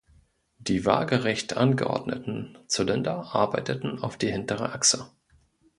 [0.57, 5.11] Die waagerecht angeordneten Zylinder arbeiteten auf die hintere Achse.